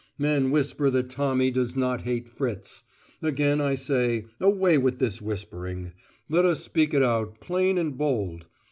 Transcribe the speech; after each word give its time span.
Men 0.17 0.49
whisper 0.49 0.89
that 0.89 1.11
Tommy 1.11 1.51
does 1.51 1.75
not 1.75 2.01
hate 2.01 2.27
Fritz. 2.27 2.81
Again 3.21 3.61
I 3.61 3.75
say, 3.75 4.25
away 4.39 4.79
with 4.79 4.97
this 4.97 5.21
whispering. 5.21 5.91
Let 6.27 6.43
us 6.43 6.63
speak 6.63 6.95
it 6.95 7.03
out 7.03 7.39
plain 7.39 7.77
and 7.77 7.95
bold. 7.95 8.47